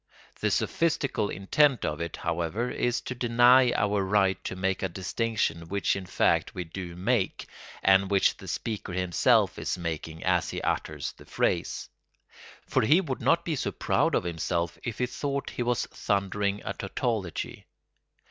[0.39, 5.67] The sophistical intent of it, however, is to deny our right to make a distinction
[5.67, 7.45] which in fact we do make
[7.83, 11.87] and which the speaker himself is making as he utters the phrase;
[12.65, 16.63] for he would not be so proud of himself if he thought he was thundering
[16.65, 17.67] a tautology.